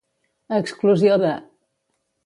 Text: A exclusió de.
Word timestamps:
A 0.55 0.61
exclusió 0.63 1.21
de. 1.25 1.37